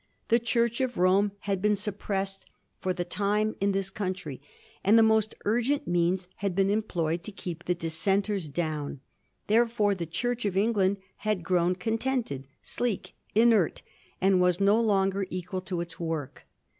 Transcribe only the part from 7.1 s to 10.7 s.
to keep the Dissenters down; therefore the Church of